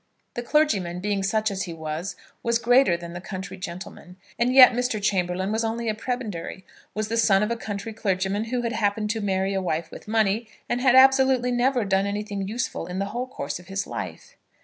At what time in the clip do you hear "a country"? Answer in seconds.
7.51-7.93